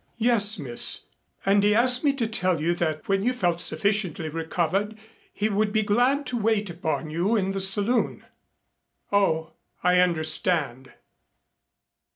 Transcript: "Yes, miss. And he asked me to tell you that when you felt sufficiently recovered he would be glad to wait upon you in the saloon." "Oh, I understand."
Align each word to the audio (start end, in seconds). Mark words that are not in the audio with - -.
"Yes, 0.17 0.57
miss. 0.57 1.03
And 1.45 1.61
he 1.61 1.75
asked 1.75 2.03
me 2.03 2.11
to 2.13 2.25
tell 2.25 2.59
you 2.59 2.73
that 2.73 3.07
when 3.07 3.23
you 3.23 3.33
felt 3.33 3.61
sufficiently 3.61 4.29
recovered 4.29 4.97
he 5.31 5.47
would 5.47 5.71
be 5.71 5.83
glad 5.83 6.25
to 6.25 6.39
wait 6.41 6.71
upon 6.71 7.11
you 7.11 7.35
in 7.35 7.51
the 7.51 7.59
saloon." 7.59 8.25
"Oh, 9.11 9.51
I 9.83 9.99
understand." 9.99 10.91